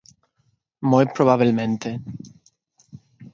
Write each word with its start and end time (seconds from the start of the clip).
Moi 0.91 1.05
probabelmente. 1.17 1.89